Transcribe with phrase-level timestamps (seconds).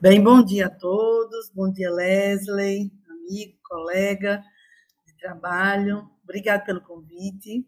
[0.00, 1.50] Bem, bom dia a todos.
[1.54, 4.42] Bom dia, Leslie, amigo, colega
[5.06, 6.10] de trabalho.
[6.22, 7.64] Obrigado pelo convite.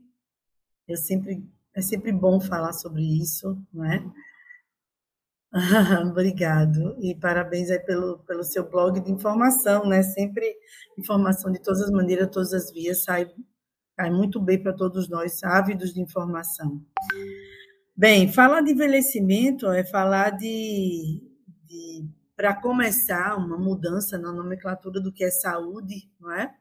[0.88, 4.04] Eu sempre é sempre bom falar sobre isso, não é?
[6.10, 6.96] Obrigado.
[7.00, 10.02] E parabéns aí pelo, pelo seu blog de informação, né?
[10.02, 10.52] Sempre
[10.98, 13.30] informação de todas as maneiras, todas as vias, sai,
[13.94, 16.84] sai muito bem para todos nós, ávidos de informação.
[17.96, 21.22] Bem, falar de envelhecimento é falar de,
[21.64, 26.54] de para começar, uma mudança na nomenclatura do que é saúde, não é?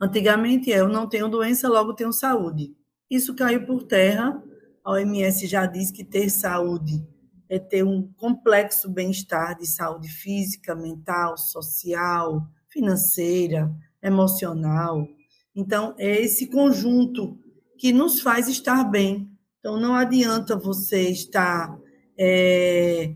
[0.00, 2.76] Antigamente eu não tenho doença, logo tenho saúde.
[3.10, 4.42] Isso caiu por terra.
[4.84, 7.06] A OMS já diz que ter saúde
[7.48, 13.70] é ter um complexo bem-estar de saúde física, mental, social, financeira,
[14.02, 15.06] emocional.
[15.54, 17.38] Então, é esse conjunto
[17.78, 19.30] que nos faz estar bem.
[19.60, 21.78] Então, não adianta você estar
[22.18, 23.14] é,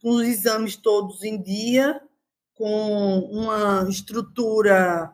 [0.00, 2.00] com os exames todos em dia,
[2.54, 5.12] com uma estrutura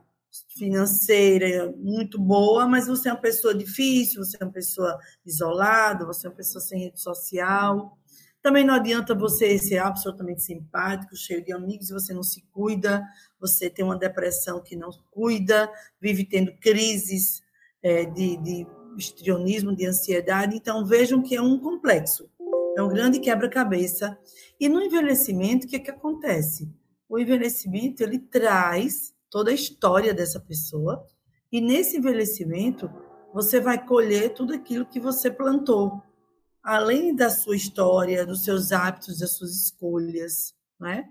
[0.56, 6.26] financeira muito boa, mas você é uma pessoa difícil, você é uma pessoa isolada, você
[6.26, 7.98] é uma pessoa sem rede social.
[8.40, 13.02] Também não adianta você ser absolutamente simpático, cheio de amigos, e você não se cuida,
[13.40, 17.42] você tem uma depressão que não cuida, vive tendo crises
[17.82, 20.56] é, de, de histrionismo, de ansiedade.
[20.56, 22.28] Então, vejam que é um complexo,
[22.76, 24.18] é um grande quebra-cabeça.
[24.58, 26.72] E no envelhecimento, o que, é que acontece?
[27.08, 31.04] O envelhecimento ele traz toda a história dessa pessoa,
[31.50, 32.90] e nesse envelhecimento,
[33.32, 36.02] você vai colher tudo aquilo que você plantou
[36.64, 41.10] além da sua história, dos seus hábitos, das suas escolhas, né?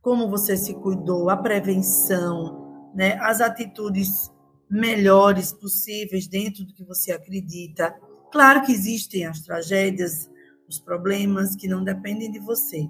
[0.00, 3.18] Como você se cuidou, a prevenção, né?
[3.20, 4.32] As atitudes
[4.70, 7.94] melhores possíveis dentro do que você acredita.
[8.32, 10.30] Claro que existem as tragédias,
[10.68, 12.88] os problemas que não dependem de você.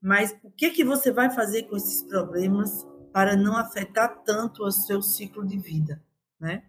[0.00, 4.70] Mas o que que você vai fazer com esses problemas para não afetar tanto o
[4.70, 6.02] seu ciclo de vida,
[6.38, 6.64] né?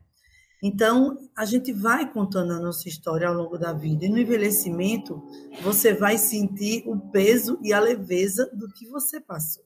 [0.63, 4.05] Então, a gente vai contando a nossa história ao longo da vida.
[4.05, 5.22] E no envelhecimento,
[5.61, 9.63] você vai sentir o peso e a leveza do que você passou,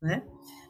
[0.00, 0.24] né?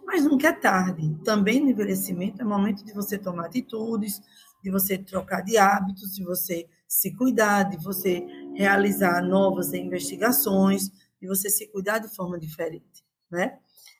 [0.07, 1.15] Mas nunca é tarde.
[1.25, 4.23] Também no envelhecimento é momento de você tomar atitudes,
[4.63, 8.25] de você trocar de hábitos, de você se cuidar, de você
[8.57, 10.91] realizar novas investigações,
[11.21, 13.59] de você se cuidar de forma diferente, né?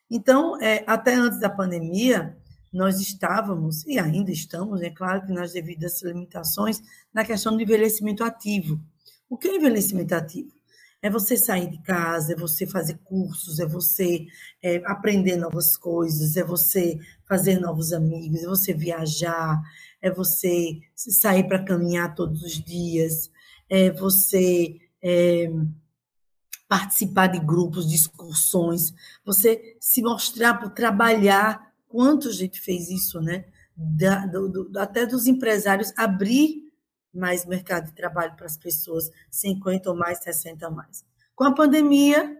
[0.09, 2.37] Então, é, até antes da pandemia,
[2.71, 6.81] nós estávamos, e ainda estamos, é claro que nas devidas limitações,
[7.13, 8.79] na questão do envelhecimento ativo.
[9.29, 10.51] O que é envelhecimento ativo?
[11.01, 14.25] É você sair de casa, é você fazer cursos, é você
[14.63, 16.97] é, aprender novas coisas, é você
[17.27, 19.61] fazer novos amigos, é você viajar,
[20.01, 23.29] é você sair para caminhar todos os dias,
[23.69, 25.51] é você é,
[26.67, 28.93] participar de grupos, de excursões,
[29.25, 33.45] você se mostrar trabalhar Quanto a gente fez isso, né?
[33.75, 36.63] Da, do, do, até dos empresários abrir
[37.13, 41.05] mais mercado de trabalho para as pessoas 50 ou mais, 60 ou mais.
[41.35, 42.37] Com a pandemia,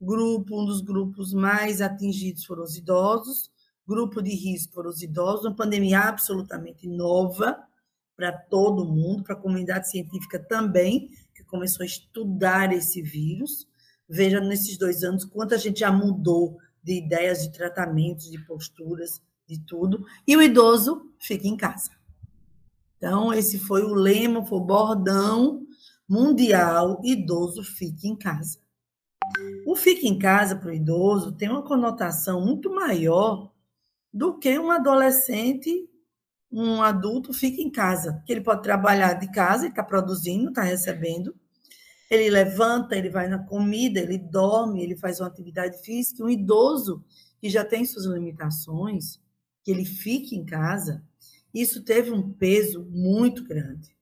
[0.00, 3.50] grupo, um dos grupos mais atingidos foram os idosos,
[3.86, 7.58] grupo de risco foram os idosos, uma pandemia absolutamente nova
[8.16, 13.68] para todo mundo, para a comunidade científica também, que começou a estudar esse vírus.
[14.08, 19.20] Veja nesses dois anos quanto a gente já mudou de ideias de tratamentos, de posturas,
[19.46, 20.04] de tudo.
[20.26, 21.90] E o idoso fica em casa.
[22.96, 25.66] Então, esse foi o lema, foi o bordão
[26.08, 28.58] mundial: idoso fica em casa.
[29.66, 33.52] O fica em casa para o idoso tem uma conotação muito maior
[34.12, 35.90] do que um adolescente,
[36.50, 40.62] um adulto fica em casa, que ele pode trabalhar de casa, ele está produzindo, está
[40.62, 41.34] recebendo,
[42.10, 46.24] ele levanta, ele vai na comida, ele dorme, ele faz uma atividade física.
[46.24, 47.04] Um idoso
[47.40, 49.20] que já tem suas limitações,
[49.64, 51.04] que ele fique em casa,
[51.52, 53.96] isso teve um peso muito grande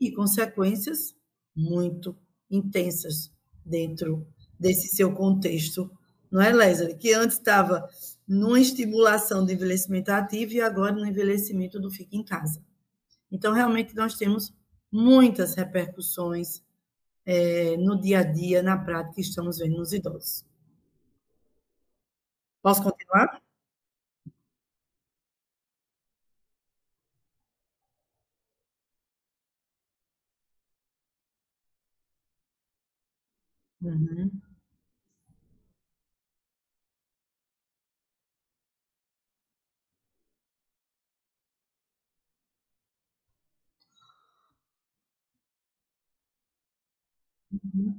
[0.00, 1.14] e consequências
[1.54, 2.16] muito
[2.50, 3.30] intensas
[3.64, 4.26] dentro
[4.58, 5.90] desse seu contexto,
[6.30, 6.96] não é, Leslie?
[6.96, 7.88] Que antes estava
[8.30, 12.62] numa estimulação do envelhecimento ativo e agora no envelhecimento do fique em casa.
[13.32, 14.54] Então, realmente, nós temos
[14.92, 16.62] muitas repercussões
[17.26, 20.44] é, no dia a dia, na prática, que estamos vendo nos idosos.
[22.62, 23.40] Posso continuar?
[33.82, 34.49] Uhum.
[47.62, 47.94] 嗯，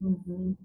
[0.00, 0.56] 嗯哼。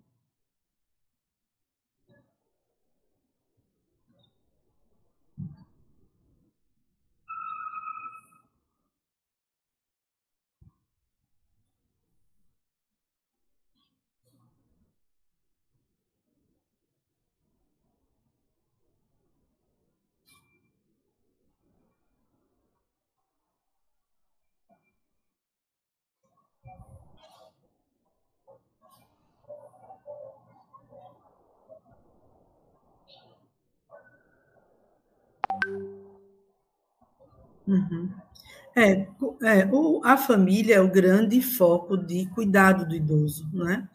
[37.67, 38.09] Uhum.
[38.75, 39.07] É,
[39.43, 43.87] é o, a família é o grande foco de cuidado do idoso, não é?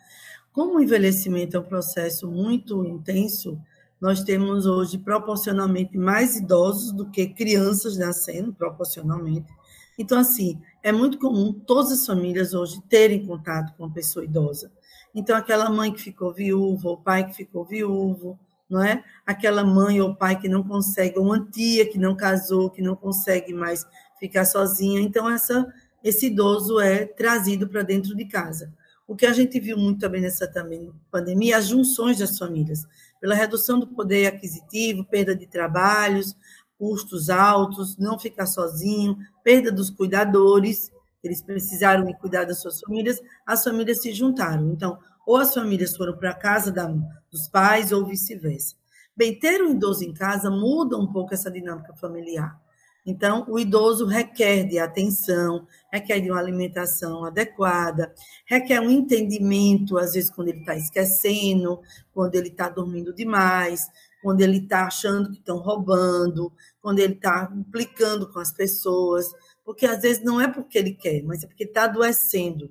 [0.52, 3.60] Como o envelhecimento é um processo muito intenso,
[4.00, 9.52] nós temos hoje proporcionalmente mais idosos do que crianças nascendo, proporcionalmente.
[9.98, 14.72] Então, assim, é muito comum todas as famílias hoje terem contato com uma pessoa idosa.
[15.14, 18.38] Então, aquela mãe que ficou viúva, o pai que ficou viúvo,
[18.70, 19.02] não é?
[19.26, 22.94] Aquela mãe ou pai que não consegue, ou uma tia que não casou, que não
[22.94, 23.84] consegue mais
[24.18, 25.00] ficar sozinha.
[25.00, 25.66] Então, essa,
[26.04, 28.72] esse idoso é trazido para dentro de casa.
[29.08, 32.86] O que a gente viu muito também nessa também, pandemia, as junções das famílias,
[33.20, 36.36] pela redução do poder aquisitivo, perda de trabalhos,
[36.78, 43.20] custos altos, não ficar sozinho, perda dos cuidadores, eles precisaram de cuidar das suas famílias,
[43.44, 44.70] as famílias se juntaram.
[44.70, 44.98] Então,
[45.30, 46.86] ou as famílias foram para a casa da,
[47.30, 48.74] dos pais, ou vice-versa.
[49.16, 52.60] Bem, ter um idoso em casa muda um pouco essa dinâmica familiar.
[53.06, 58.12] Então, o idoso requer de atenção, requer de uma alimentação adequada,
[58.44, 61.80] requer um entendimento, às vezes, quando ele está esquecendo,
[62.12, 63.86] quando ele está dormindo demais,
[64.20, 69.26] quando ele está achando que estão roubando, quando ele está implicando com as pessoas,
[69.64, 72.68] porque às vezes não é porque ele quer, mas é porque está adoecendo.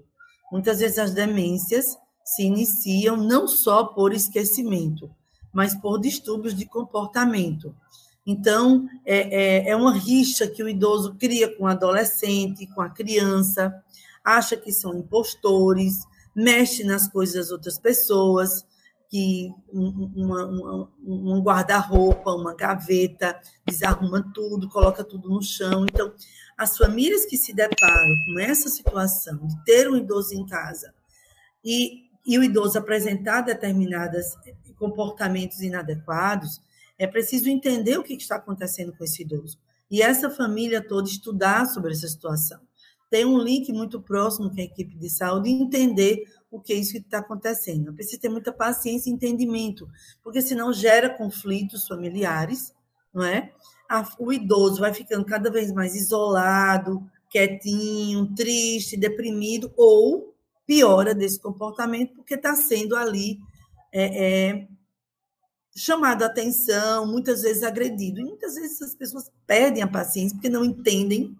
[0.52, 1.98] Muitas vezes as demências
[2.36, 5.10] se iniciam não só por esquecimento,
[5.52, 7.76] mas por distúrbios de comportamento.
[8.26, 12.90] Então, é, é, é uma rixa que o idoso cria com o adolescente, com a
[12.90, 13.74] criança,
[14.24, 16.06] acha que são impostores,
[16.36, 18.64] mexe nas coisas das outras pessoas,
[19.10, 25.84] que um guarda-roupa, uma gaveta, desarruma tudo, coloca tudo no chão.
[25.92, 26.14] Então,
[26.56, 30.94] as famílias que se deparam com essa situação de ter um idoso em casa
[31.66, 34.38] e, e o idoso apresentar determinados
[34.78, 36.62] comportamentos inadequados,
[36.98, 39.58] é preciso entender o que está acontecendo com esse idoso.
[39.90, 42.60] E essa família toda estudar sobre essa situação.
[43.10, 46.76] Tem um link muito próximo com a equipe de saúde e entender o que é
[46.76, 47.94] isso que está acontecendo.
[47.94, 49.90] Precisa ter muita paciência e entendimento,
[50.24, 52.74] porque senão gera conflitos familiares,
[53.14, 53.52] não é?
[54.20, 60.36] O idoso vai ficando cada vez mais isolado, quietinho, triste, deprimido, ou
[60.70, 63.40] piora desse comportamento, porque está sendo ali
[63.92, 64.68] é, é,
[65.76, 68.20] chamado a atenção, muitas vezes agredido.
[68.20, 71.36] E muitas vezes as pessoas perdem a paciência porque não entendem,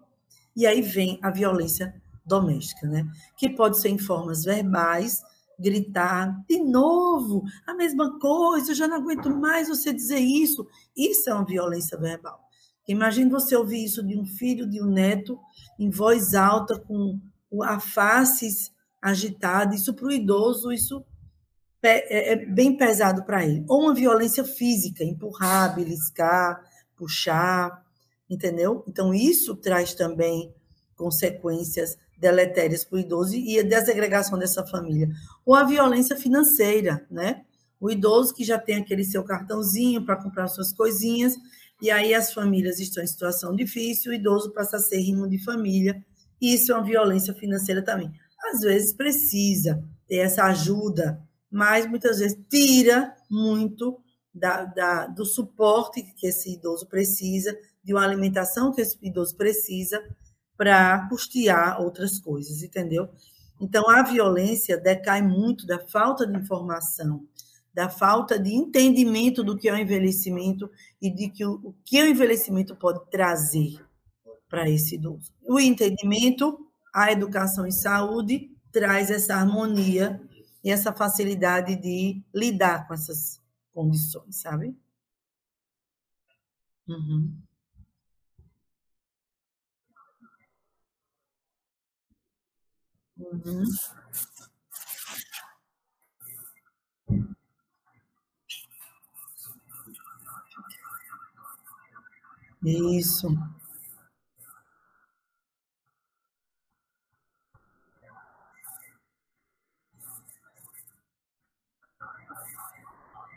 [0.56, 1.94] e aí vem a violência
[2.26, 3.08] doméstica, né?
[3.36, 5.22] Que pode ser em formas verbais,
[5.56, 10.66] gritar de novo a mesma coisa, eu já não aguento mais você dizer isso.
[10.96, 12.40] Isso é uma violência verbal.
[12.88, 15.38] Imagine você ouvir isso de um filho, de um neto,
[15.78, 17.20] em voz alta, com
[17.62, 19.74] a face agitada.
[19.74, 21.04] Isso para o idoso, isso
[21.82, 23.64] é, é bem pesado para ele.
[23.68, 26.62] Ou uma violência física, empurrar, beliscar,
[26.96, 27.84] puxar,
[28.28, 28.84] entendeu?
[28.86, 30.54] Então, isso traz também
[30.96, 35.08] consequências deletérias para o idoso e a desagregação dessa família.
[35.44, 37.42] Ou a violência financeira, né?
[37.80, 41.34] O idoso que já tem aquele seu cartãozinho para comprar suas coisinhas,
[41.80, 45.42] e aí as famílias estão em situação difícil, o idoso passa a ser rimo de
[45.42, 46.04] família,
[46.38, 48.12] e isso é uma violência financeira também.
[48.42, 54.00] Às vezes precisa ter essa ajuda, mas muitas vezes tira muito
[54.34, 60.02] da, da, do suporte que esse idoso precisa, de uma alimentação que esse idoso precisa,
[60.56, 63.08] para custear outras coisas, entendeu?
[63.60, 67.26] Então, a violência decai muito da falta de informação,
[67.72, 70.70] da falta de entendimento do que é o envelhecimento
[71.00, 73.84] e de que o, o que o envelhecimento pode trazer
[74.48, 75.32] para esse idoso.
[75.42, 80.20] O entendimento, a educação em saúde traz essa harmonia
[80.62, 83.40] e essa facilidade de lidar com essas
[83.72, 84.76] condições, sabe?
[86.88, 87.42] Uhum.
[93.18, 93.64] Uhum.
[102.64, 103.28] Isso.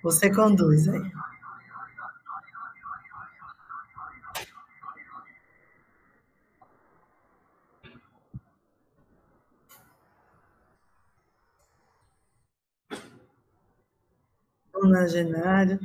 [0.03, 1.01] Você conduz aí.
[14.73, 15.79] Nonagenário.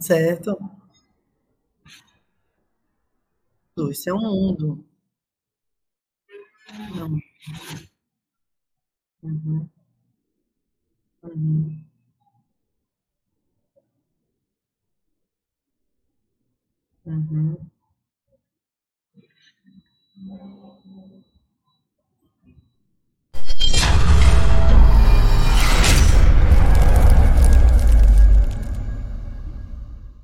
[0.00, 0.58] Certo.
[3.90, 4.84] Isso é um mundo.
[6.94, 7.18] Não.
[9.22, 9.79] Uhum.